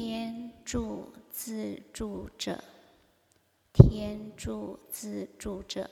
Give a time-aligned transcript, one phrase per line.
[0.00, 2.62] 天助自助者
[3.72, 5.90] 天助自助者。